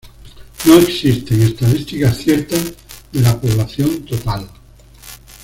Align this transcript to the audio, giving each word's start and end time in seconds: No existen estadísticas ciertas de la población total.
No 0.65 0.79
existen 0.79 1.43
estadísticas 1.43 2.17
ciertas 2.17 2.73
de 3.11 3.21
la 3.21 3.39
población 3.39 4.03
total. 4.03 4.49